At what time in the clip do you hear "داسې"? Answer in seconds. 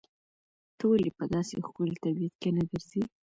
1.33-1.55